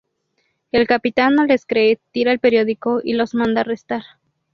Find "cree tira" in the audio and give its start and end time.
1.67-2.31